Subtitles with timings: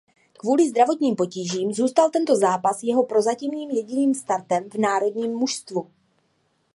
[0.39, 5.87] Kvůli zdravotním potížím zůstal tento zápas jeho prozatím jediným startem v národním mužstvu.